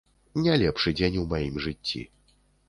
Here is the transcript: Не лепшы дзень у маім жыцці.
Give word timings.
Не 0.45 0.55
лепшы 0.61 0.93
дзень 1.01 1.19
у 1.25 1.27
маім 1.35 1.61
жыцці. 1.67 2.03